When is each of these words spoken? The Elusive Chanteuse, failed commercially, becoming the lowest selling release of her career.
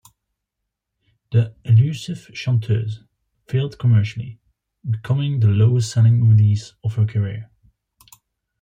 The 1.31 1.53
Elusive 1.63 2.31
Chanteuse, 2.33 3.03
failed 3.45 3.77
commercially, 3.77 4.39
becoming 4.89 5.39
the 5.41 5.49
lowest 5.49 5.91
selling 5.91 6.27
release 6.27 6.73
of 6.83 6.95
her 6.95 7.05
career. 7.05 7.51